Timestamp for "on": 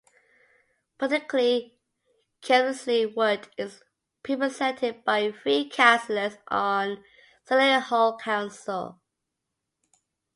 6.47-7.03